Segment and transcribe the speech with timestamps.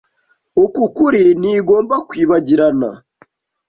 [0.63, 2.89] Uku kuri ntigomba kwibagirana.